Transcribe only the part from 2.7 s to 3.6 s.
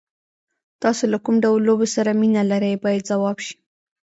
باید ځواب شي.